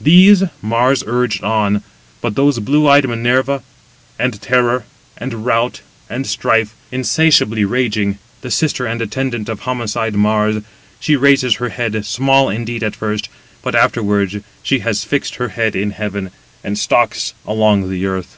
These 0.00 0.44
Mars 0.62 1.02
urged 1.04 1.42
on, 1.42 1.82
but 2.20 2.36
those 2.36 2.60
blue 2.60 2.86
eyed 2.88 3.08
Minerva, 3.08 3.54
190 4.20 4.22
and 4.22 4.40
Terror, 4.40 4.84
and 5.18 5.44
Rout, 5.44 5.80
and 6.08 6.28
Strife, 6.28 6.76
insatiably 6.92 7.64
raging, 7.64 8.20
the 8.42 8.52
sister 8.52 8.86
and 8.86 9.02
attendant 9.02 9.48
of 9.48 9.58
homicide 9.58 10.14
Mars, 10.14 10.62
she 11.00 11.16
raises 11.16 11.56
her 11.56 11.70
head, 11.70 12.06
small 12.06 12.48
indeed 12.48 12.84
at 12.84 12.94
first, 12.94 13.28
but 13.62 13.74
afterwards 13.74 14.36
she 14.62 14.78
has 14.78 15.02
fixed 15.02 15.34
her 15.34 15.48
head 15.48 15.74
in 15.74 15.90
heaven, 15.90 16.30
and 16.62 16.78
stalks 16.78 17.34
along 17.44 17.90
the 17.90 18.06
earth. 18.06 18.36